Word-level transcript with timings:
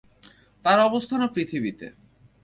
তার 0.65 0.79
অবস্থানও 0.79 1.27
পৃথিবীতে। 1.33 1.87